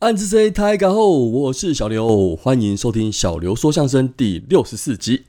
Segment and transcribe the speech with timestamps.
[0.00, 5.24] 暗之 C 台港后，我是小刘，欢迎收听小刘说相声第六十四集。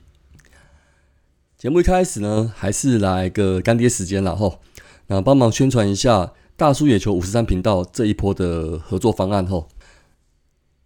[1.58, 4.60] 节目一开始呢，还是来个干爹时间了吼，
[5.08, 9.68] 那帮忙宣传一下大叔野球五十三频道这一波的合作方案吼。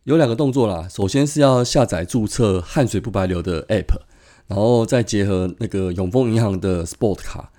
[0.02, 4.00] 有两个动作啦，首先是要下载注册汗水不白流的 App，
[4.48, 7.52] 然后再结合那个永丰银行的 Sport 卡。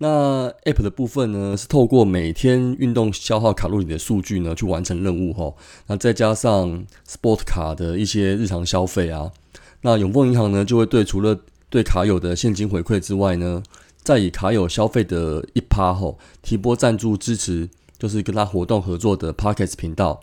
[0.00, 5.52] 那 App 的部分呢，是透过每天运动消耗卡路里的数据呢，去完成任务哈。
[5.88, 9.32] 那再加上 Sport 卡的一些日常消费啊，
[9.80, 11.36] 那永丰银行呢，就会对除了
[11.68, 13.60] 对卡友的现金回馈之外呢，
[14.04, 17.68] 再以卡友消费的一趴吼，提拨赞助支持，
[17.98, 20.20] 就是跟他活动合作的 Pockets 频道。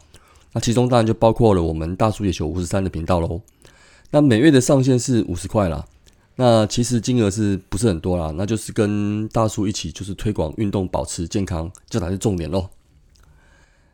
[0.53, 3.41] 那其中当然就包括了我们大叔野球五十三的频道喽。
[4.11, 5.85] 那每月的上限是五十块啦。
[6.37, 8.33] 那其实金额是不是很多啦？
[8.35, 12.69] 那就是跟大叔一起，就是推广运动、保持健康，这才是重点喽。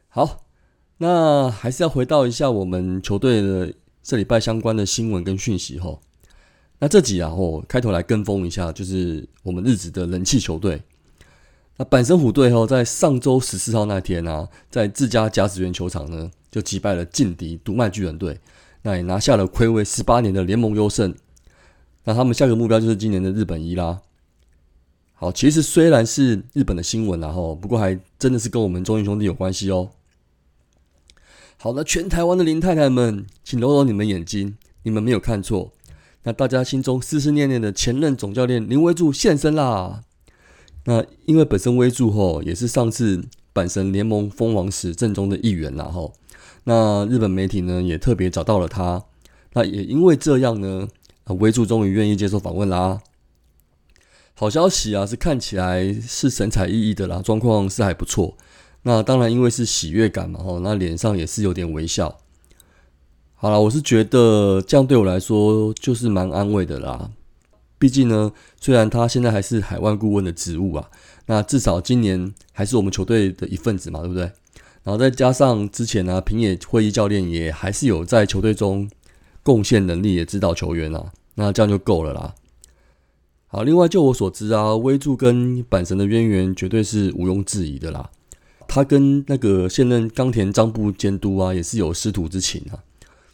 [0.09, 0.44] 好，
[0.97, 6.02] 那还是要回到一下我们球队的这礼拜相关的新闻跟讯息吼。
[6.80, 10.81] 那这集啊吼，开头来跟风一下，就是我们日子的人气球队。
[11.78, 18.39] 那板神虎队吼，在上周十四号那天啊，在自家甲子园球场呢，就击败了劲敌独卖巨人队，
[18.81, 21.14] 那也拿下了暌违十八年的联盟优胜。
[22.03, 24.02] 那他们下个目标就是今年的日本一啦。
[25.13, 29.89] 好，其实虽然是日本的新闻啦吼，不过还真的是跟我们中英兄弟有关系哦。
[31.57, 35.72] 好的，全台湾的林太太们，请揉揉你们眼睛，你们没有看错。
[36.23, 40.03] 那大家心中思思念念的前任总教练林威柱现身啦。
[40.85, 43.23] 那因为本身威柱吼也是上次
[43.53, 46.13] 阪神联盟封王史正中的一员啦吼。
[46.63, 49.03] 那日本媒体呢也特别找到了他。
[49.53, 50.88] 那也因为这样呢。
[51.25, 53.01] 啊，威助终于愿意接受访问啦！
[54.33, 58.35] 好消息啊，是看起来是神采奕奕的啦，状况是还不错。
[58.83, 62.17] 那当然，因为是喜悦感嘛，吼，那脸上也是有点微笑。
[63.35, 67.11] 好了，我是觉得这样对我来说就是蛮安慰的啦。
[67.77, 70.89] 毕竟呢，虽然他现在还是海外顾问的职务啊，
[71.27, 74.23] 那至少今年还是我们球队的一份子嘛，对不对？
[74.83, 78.89] 然后再加上之前呢，平野会议教练也还是有在球队中。
[79.44, 82.35] 贡献能力也指导球员啊，那这样就够了啦。
[83.47, 88.09] 好，另外就我所知啊，威助跟阪神的渊源绝对是毋庸置疑的啦。
[88.68, 92.80] 他跟那个现任冈田张部监督啊，也是有师徒之情啊。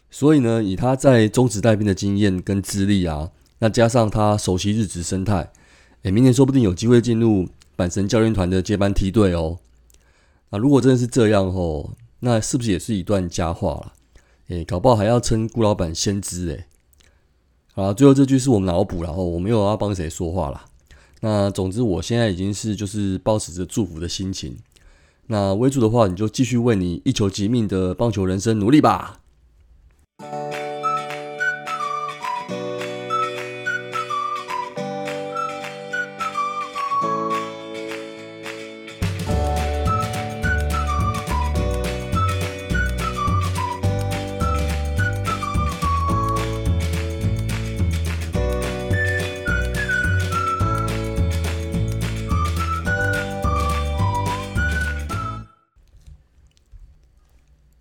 [0.09, 3.29] 所以呢，以他在中职带兵的经验跟资历啊，
[3.59, 5.51] 那加上他熟悉日职生态，
[6.03, 9.59] 诶，明年说不定有机会进入阪神教练团的接班梯队哦。
[10.50, 11.91] 那如果真的是这样哦，
[12.22, 13.94] 那是不是也是一段佳话了？
[14.47, 16.66] 诶，搞不好还要称顾老板先知诶。
[17.74, 20.66] 好，最后这句是我们脑补，然后我没有要帮谁说话了。
[21.22, 24.58] 那总之，我现在已经是就是保持着祝福的心情。
[25.28, 29.19] 那微助的话，你就继续为你一求即命的棒球人生努力吧。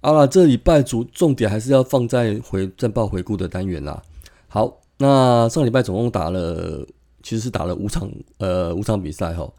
[0.06, 4.00] 好了，这礼拜主重点还是要放在回战报回顾的单元啦。
[4.46, 6.86] 好，那上礼拜总共打了，
[7.24, 8.08] 其实是打了五场，
[8.38, 9.52] 呃，五场比赛哈。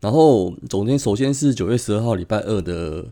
[0.00, 3.04] 然后总监首先是九月十二号礼拜二的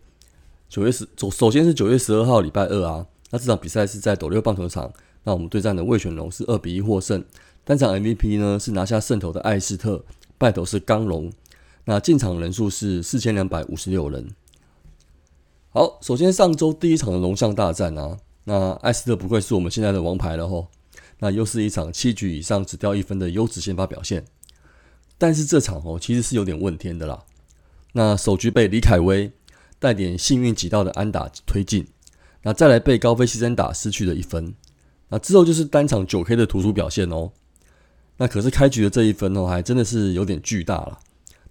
[0.70, 3.04] 九月十，首首先是九月十二号礼拜二啊。
[3.30, 4.90] 那这场比赛是在斗六棒球场，
[5.24, 7.22] 那我们对战的魏选龙是二比一获胜，
[7.64, 10.02] 单场 MVP 呢是拿下胜投的艾斯特，
[10.38, 11.30] 败投是刚龙。
[11.84, 14.26] 那进场人数是四千两百五十六人。
[15.70, 20.68] 好，首先上周第一场的龙象大战啊，那艾斯特不愧是我们现在的王牌了吼，
[21.18, 24.24] 那又是一场七局以上只掉一分的优质先发表现。
[25.18, 27.22] 但是这场哦，其实是有点问天的啦。
[27.92, 29.30] 那首局被李凯威
[29.78, 31.86] 带点幸运挤到的安打推进，
[32.44, 34.54] 那再来被高飞牺牲打失去了一分，
[35.10, 37.32] 那之后就是单场九 K 的突出表现哦。
[38.16, 40.98] 那可是开局的这一分哦，还真的是有点巨大了。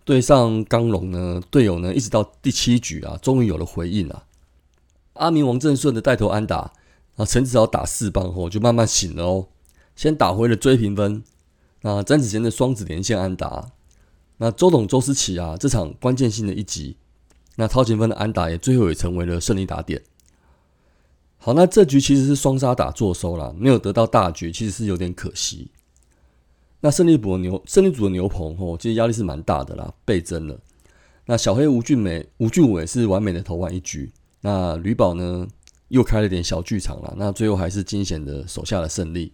[0.07, 4.23] 对上刚龙呢，队友呢一直到第七局啊，终于有了回应啊。
[5.15, 6.71] 阿明王正顺的带头安打
[7.17, 9.47] 啊，陈子豪打四棒后就慢慢醒了哦，
[9.97, 11.21] 先打回了追平分。
[11.81, 13.73] 那詹子贤的双子连线安打，
[14.37, 16.95] 那周董周思齐啊，这场关键性的一集，
[17.57, 20.01] 那超前分的安打也最后也成为了胜利打点。
[21.35, 25.69] 好，那这局其实是双杀打坐收了，没有得到大局，其实是有点可惜。
[26.79, 30.57] 那胜利组牛胜利组的牛棚吼，其实压力是蛮大的啦，倍增了。
[31.25, 34.11] 那小黑吴俊美吴俊伟是完美的投完一局。
[34.41, 35.47] 那吕宝呢
[35.87, 37.13] 又开了点小剧场了。
[37.17, 39.33] 那最后还是惊险的手下的胜利。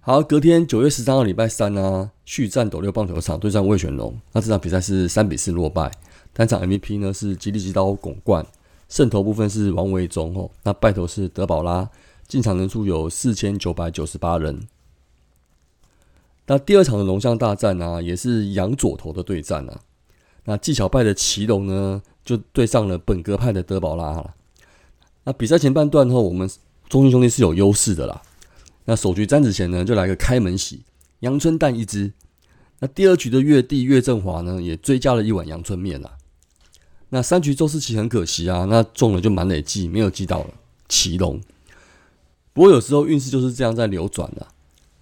[0.00, 4.18] 好，隔天九月十三号礼拜三呢，续战斗六棒球场对战魏全龙。
[4.32, 5.90] 那这场比赛是三比四落败。
[6.32, 8.46] 单场 MVP 呢是吉利吉刀拱冠，
[8.88, 10.48] 胜投部分是王维忠哦。
[10.62, 11.90] 那败投是德保拉，
[12.28, 14.60] 进场人数有四千九百九十八人。
[16.50, 19.80] 那第二场的龙象大战呢，也是杨左投的对战啊。
[20.44, 24.34] 那技巧派的奇龙呢，就对上了本格派的德保拉了。
[25.24, 26.48] 那比赛前半段后，我们
[26.88, 28.22] 中心兄弟是有优势的啦。
[28.86, 30.84] 那首局詹子贤呢，就来个开门喜，
[31.20, 32.14] 阳春蛋一只。
[32.78, 36.12] 那第二局的月帝岳振华呢，也追加了一碗阳春面啊。
[37.10, 40.54] 那三局周思齐很可惜啊，那中了就满累计，没有记到了
[40.88, 41.38] 奇龙。
[42.54, 44.46] 不过有时候运势就是这样在流转的。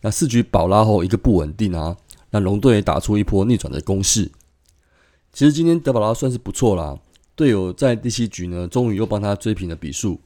[0.07, 1.97] 那四局保拉后一个不稳定啊，
[2.31, 4.31] 那龙队也打出一波逆转的攻势。
[5.33, 6.97] 其实今天德保拉算是不错啦，
[7.35, 10.21] 队友在第七局呢，终于又帮他追平了比数。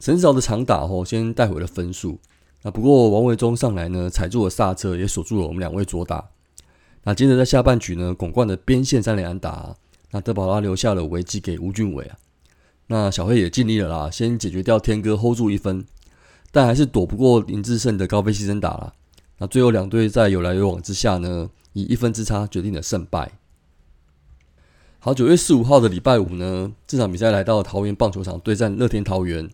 [0.00, 2.18] 陈志豪的长打后，先带回了分数。
[2.62, 6.28] 那不过王维忠上来呢，踩住了刹车，也锁住了我们两位左打。
[7.04, 9.76] 那接着在下半局呢，巩冠的边线三连安打，
[10.10, 12.18] 那德保拉留下了危机给吴俊伟啊。
[12.88, 15.86] 那小黑也尽力了啦，先解决掉天哥，hold 住一分，
[16.50, 18.94] 但还是躲不过林志胜的高飞牺牲打了。
[19.38, 23.32] 那最后两队在有来有往之下呢，以一分之差决定了胜败。
[24.98, 29.48] 好，九月十五号的礼拜五呢，这场比赛来到桃园棒球场对战乐天桃园。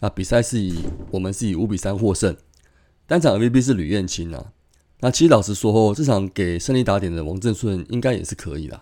[0.00, 2.36] 那比赛是以我们是以五比三获胜，
[3.06, 4.52] 单场 MVP 是吕彦青啊。
[5.00, 8.80] 那其实老实说哦，这场给胜利打点的王正顺应该也是可以的。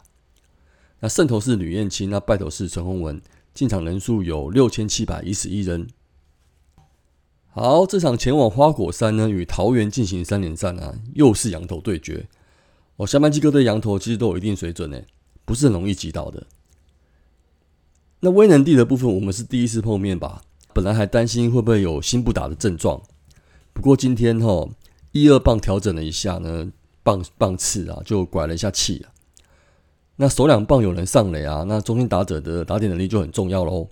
[1.00, 3.20] 那胜投是吕彦青，那败投是陈宏文，
[3.55, 5.88] 进场人数有六千七百一十一人。
[7.54, 12.26] 好，这场前往花果山呢，与桃园进行三连战啊，又是羊头对决。
[12.96, 14.99] 哦，下半季各队羊头其实都有一定水准呢，
[15.44, 16.46] 不是很容易击倒的。
[18.20, 20.40] 那威能帝的部分，我们是第一次碰面吧？
[20.72, 23.02] 本来还担心会不会有心不打的症状，
[23.75, 24.66] 不过今天哈
[25.10, 26.72] 一二棒调整了一下呢，
[27.02, 29.12] 棒棒次啊就拐了一下气啊。
[30.16, 33.90] 那首两棒有人上垒啊，那中心打者的打点能力就很重要喽。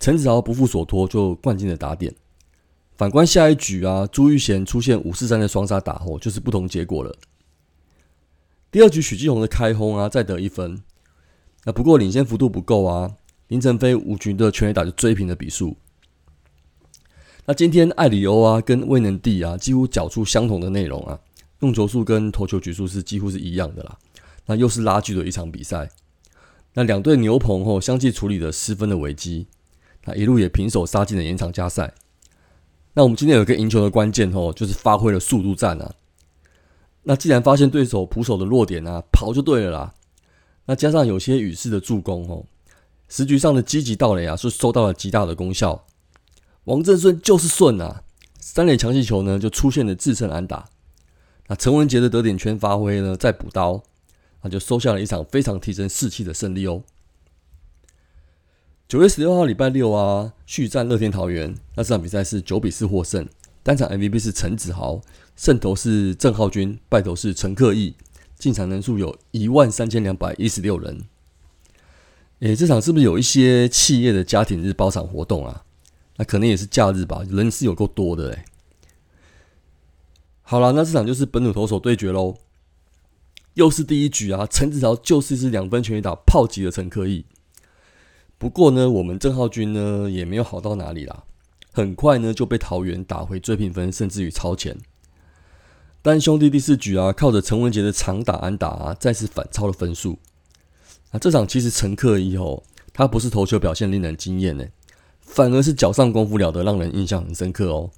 [0.00, 2.14] 陈子豪不负所托，就灌进了打点。
[2.96, 7.16] 反观下一局啊，朱玉贤出现五四三的双杀打后，就是不同结果了。
[8.70, 10.82] 第二局许继红的开轰啊，再得一分，
[11.64, 13.16] 那不过领先幅度不够啊。
[13.48, 15.76] 林晨飞五局的全垒打就追平了比数。
[17.44, 21.18] 那今天艾里欧啊跟威能蒂啊几乎缴出相同的内容啊，
[21.60, 23.98] 用球数跟投球局数是几乎是一样的啦。
[24.46, 25.90] 那又是拉锯的一场比赛。
[26.74, 29.48] 那两队牛棚后相继处理了失分的危机，
[30.04, 31.92] 那一路也平手杀进了延长加赛。
[32.94, 35.94] 那我们今天有一个赢球的关键哦，就是发挥了速度战啊。
[37.04, 39.94] 那既然发现对手捕手的弱点啊，跑就对了啦。
[40.66, 42.44] 那加上有些雨势的助攻哦。
[43.08, 45.84] 时局上的积极到垒啊，是收到了极大的功效。
[46.64, 48.02] 王正顺就是顺啊，
[48.38, 50.68] 三垒强气球呢就出现了制胜安打。
[51.48, 53.82] 那陈文杰的得点圈发挥呢，再补刀，
[54.42, 56.82] 那就收下了一场非常提升士气的胜利哦。
[58.92, 63.26] 九月十六号礼拜六啊，续战乐天桃园，那这场比赛是九比四获胜，
[63.62, 65.00] 单场 MVP 是陈子豪，
[65.34, 67.94] 胜投是郑浩君，败投是陈克义，
[68.36, 71.04] 进场人数有一万三千两百一十六人。
[72.40, 75.64] 诶，这场是不是有一些企业的家庭日包场活动啊？
[76.18, 78.44] 那可能也是假日吧，人是有够多的诶。
[80.42, 82.36] 好了，那这场就是本土投手对决喽。
[83.54, 87.24] 又是第一局啊，陈子豪就是一支两分全垒打炮击了陈克义。
[88.42, 91.22] 不过呢，我们郑浩君呢也没有好到哪里啦，
[91.70, 94.76] 很快呢就被桃园打回追平分，甚至于超前。
[96.02, 100.18] 但兄弟第四局啊，靠着陈文杰的长打安打啊，再次反超了分数。
[101.12, 104.66] 啊这场其实陈克以后，他不是投球表现令人惊艳呢，
[105.20, 107.92] 反而是脚上功夫了得，让人印象很深刻哦。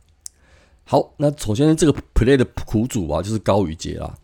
[0.85, 4.19] 好，那首先这个 play 的苦主啊，就是高宇杰啦。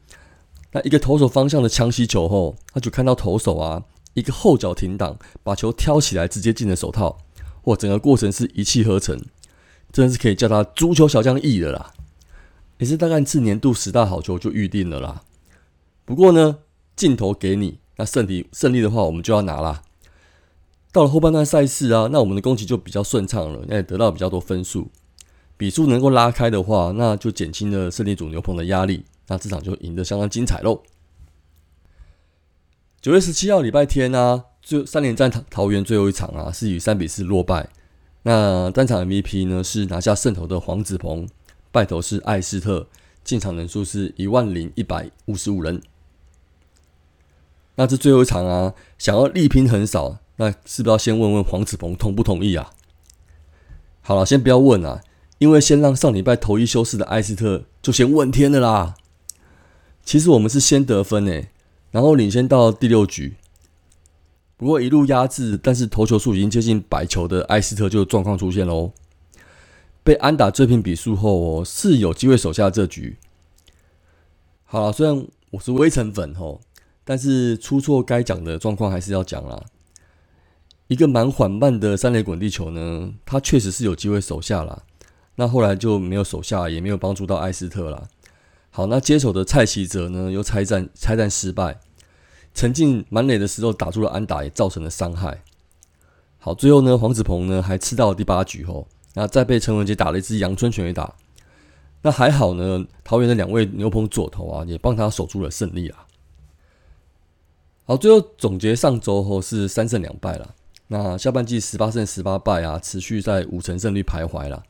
[0.72, 3.82] 那一个投手方向的枪吸球后，他就看到投手啊，
[4.14, 7.18] 一个后脚停挡，把球挑起来，直接进了手套。
[7.64, 9.20] 哇，整个过程是一气呵成，
[9.92, 11.92] 真的是可以叫他足球小将 E 的啦。
[12.78, 15.22] 也是大概次年度十大好球就预定了啦。
[16.04, 16.58] 不过呢，
[16.96, 17.78] 镜头给你。
[17.96, 19.82] 那胜利胜利的话，我们就要拿啦。
[20.90, 24.90] 到了后半段赛事啊，那我们的攻击就比较顺畅了，那也得到比较多分数，
[25.58, 30.82] 比数能够拉开的话，那就减轻了胜利组牛棚的压力，那这场就赢得相当精彩喽。
[33.02, 37.66] 九月十七号礼拜天啊，最三连战桃桃园最后一场啊，是以三比四落败。
[38.24, 41.26] 那单场 MVP 呢是拿下胜投的黄子鹏，
[41.72, 42.86] 败投是艾斯特，
[43.24, 45.80] 进场人数是一万零一百五十五人。
[47.76, 52.70] 那这最后一场啊，想要力拼横扫，那是不是要先问问黄子鹏同不同意啊？
[54.02, 55.00] 好了，先不要问啊，
[55.38, 58.94] 因为先让上礼拜头一休市的艾斯特就先问天了啦。
[60.04, 61.48] 其实我们是先得分诶，
[61.90, 63.36] 然后领先到第六局，
[64.56, 68.92] 不过一路压制，但是投球数已经接近百球的艾斯特就状况出现喽。
[70.02, 73.18] 被安打追平比数后，是有机会守下这局。
[74.64, 76.60] 好了，虽然我是微尘粉吼，
[77.04, 79.62] 但是出错该讲的状况还是要讲啦。
[80.86, 84.82] 一个蛮缓慢的三垒滚地球呢，他确实是有机会守下啦，
[85.34, 88.08] 那后来就没有守下，也没有帮助到艾斯特了。
[88.80, 91.78] 好，那接手的蔡奇哲呢，又拆战拆战失败，
[92.54, 95.42] 沉进满垒的时候打出了安打，也造成了伤害。
[96.38, 101.14] 好，最后呢，黄子鹏呢还吃到了第八局后，那再被陈文杰打了一支阳春拳给打。
[102.00, 106.06] 那还好呢，桃园的两位牛棚左投啊，也帮他守住了胜利啊。
[107.84, 110.54] 好，最后总结上周后是三胜两败了。
[110.86, 114.62] 那下半季十八胜十八败啊，持续在五成胜率徘徊了。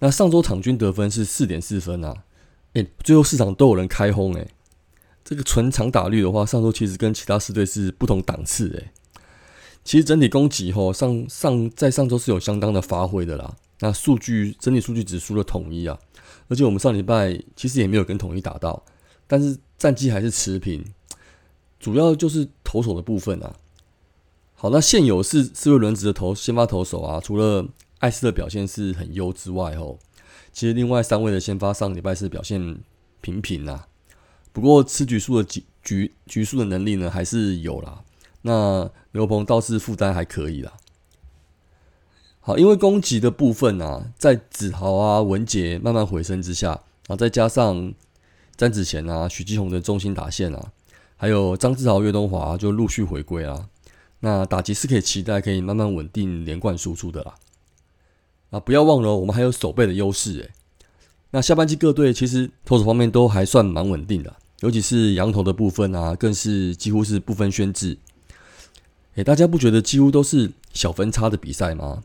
[0.00, 2.24] 那上周场均得分是四点四分啊，
[2.74, 4.48] 诶，最后市场都有人开轰诶。
[5.24, 8.90] 这个纯场打率的话，上周其实跟其他四队是不同档次诶。
[9.84, 13.56] 其实整体攻击吼上上在上周是有相当的发挥的啦。
[13.80, 15.98] 那数据整体数据指数的统一啊，
[16.48, 18.84] 而且我们上礼拜其实也没有跟统一打到，
[19.26, 20.84] 但是战绩还是持平，
[21.80, 23.56] 主要就是投手的部分啊。
[24.54, 27.66] 好，那现有是四位轮值的投先发投手啊，除了
[27.98, 29.98] 艾斯的表现是很优之外，吼，
[30.52, 32.78] 其实另外三位的先发上礼拜是表现
[33.20, 33.88] 平平啊。
[34.52, 38.04] 不过吃局数的局局局数的能力呢，还是有啦。
[38.42, 40.72] 那刘鹏倒是负担还可以啦。
[42.40, 46.70] 好，因为攻击的部分啊，在子豪啊、文杰慢慢回升之下，
[47.06, 47.94] 然后再加上
[48.56, 50.72] 詹子贤啊、许继宏的中心打线啊，
[51.16, 53.68] 还有张志豪、岳东华就陆续回归啊。
[54.20, 57.34] 那打击是可以期待，可以慢慢稳定连贯输出的啦。
[58.52, 60.50] 啊，不要忘了，我们还有守备的优势诶。
[61.30, 67.96] 那下半季各队其实投手方面都还算蛮稳定的，尤其是羊头的部分啊，更是几乎是不分轩轾。
[69.14, 72.02] 诶，大家不觉得几乎都是小分差的比赛吗？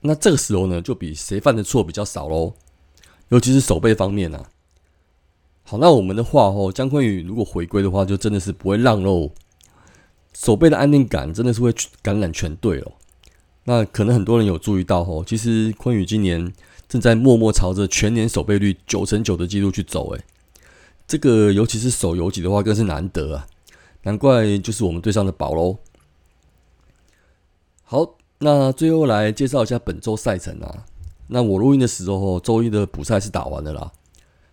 [0.00, 2.54] 那这个时候呢，就比谁犯的错比较少喽。
[3.28, 4.48] 尤其是守备方面啊。
[5.64, 9.30] 好，那我们的话哦，姜昆宇如果回归的话，就真的是不会让喽。
[10.32, 12.92] 手背的安定感真的是会感染全队哦。
[13.68, 16.50] 那可能很多人有注意到哦，其实昆宇今年
[16.88, 20.10] 正在默默朝着全年守备率九成九的记录去走。
[20.14, 20.24] 诶，
[21.06, 23.46] 这个尤其是守游击的话更是难得啊，
[24.04, 25.76] 难怪就是我们队上的宝喽。
[27.84, 30.86] 好，那最后来介绍一下本周赛程啊。
[31.26, 33.92] 那我录音的时候，周一的补赛是打完的啦。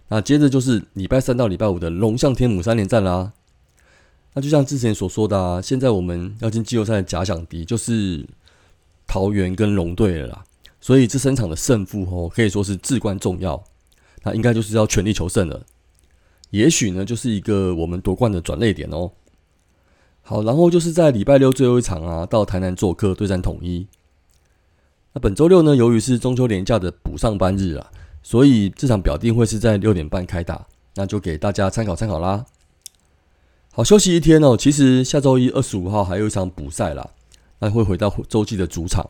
[0.09, 3.31] 那接着就是礼拜三到礼拜五的龙象天母三连战啦。
[4.33, 8.27] 那就像之前所说的啊，现在我们要进季后赛的假想敌就是
[9.07, 10.43] 桃园跟龙队了啦，
[10.81, 13.63] 所以这三场的胜负哦，可以说是至关重要。
[14.23, 15.65] 那应该就是要全力求胜了，
[16.49, 19.11] 也许呢，就是一个我们夺冠的转捩点哦。
[20.23, 23.87] 好，然后就是在礼拜六最后一场啊，到台南做客对战统一。
[25.13, 27.91] 那本周六呢，由于是中秋连假的补上班日啊，
[28.23, 32.45] 所以这场表定会是在六点半开打，那就给大家参考参考啦。
[33.71, 34.57] 好，休息一天哦。
[34.57, 37.11] 其实下周一二十五号还有一场补赛啦，
[37.59, 39.09] 那会回到洲际的主场，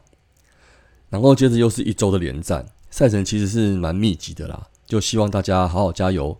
[1.10, 4.68] 然后接着又是一周的连战，赛程其实是蛮密集的啦。
[4.86, 6.38] 就希望大家好好加油。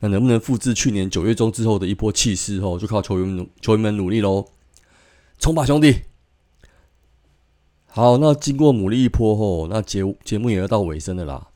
[0.00, 2.78] 那能不能复制去年九月中之后的一波气势哦？
[2.78, 4.46] 就靠球员球员们努力喽，
[5.38, 6.02] 冲吧兄弟！
[7.86, 11.48] 好，那经过努力一波后，那节节目也要到尾声的啦。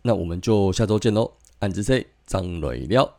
[0.00, 3.17] 那我们就下周见喽，安子 C 张磊了。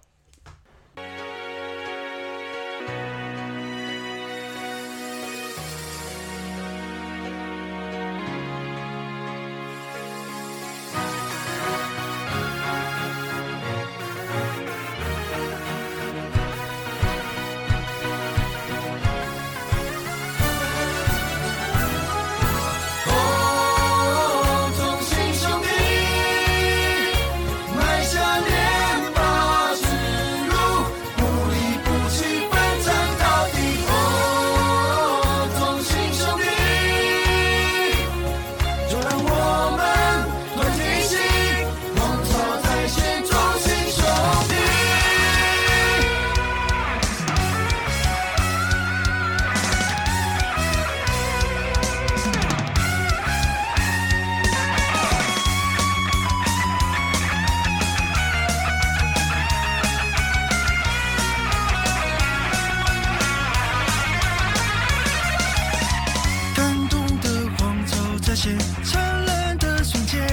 [68.39, 70.25] 灿烂的瞬间，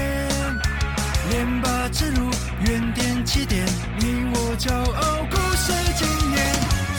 [1.29, 3.65] 连拔之路，原点起点，
[3.99, 6.39] 你我骄傲，故事纪念。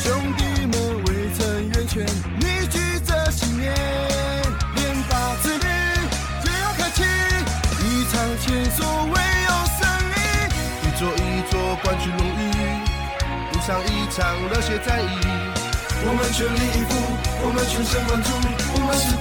[0.03, 2.05] 兄弟们围成圆圈，
[2.39, 3.73] 凝聚着信念，
[4.75, 5.67] 连拔之旅
[6.45, 7.03] 也要开启，
[7.81, 9.17] 一场前所未
[9.49, 9.51] 有
[9.81, 10.13] 胜利，
[10.85, 12.53] 一座一座冠军荣誉，
[13.55, 15.07] 一场一场热血战役。
[16.05, 16.93] 我们全力以赴，
[17.43, 18.29] 我们全神贯注，
[18.75, 19.18] 我们是。